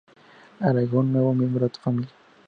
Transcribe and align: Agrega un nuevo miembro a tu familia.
Agrega 0.59 0.97
un 0.97 1.13
nuevo 1.13 1.31
miembro 1.31 1.67
a 1.67 1.69
tu 1.69 1.79
familia. 1.79 2.09